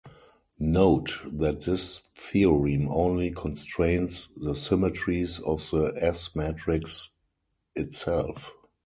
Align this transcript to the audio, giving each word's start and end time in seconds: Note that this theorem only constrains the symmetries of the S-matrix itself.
Note 0.57 1.11
that 1.31 1.61
this 1.61 1.99
theorem 2.15 2.87
only 2.89 3.29
constrains 3.29 4.29
the 4.35 4.55
symmetries 4.55 5.37
of 5.37 5.59
the 5.69 5.93
S-matrix 5.95 7.09
itself. 7.75 8.51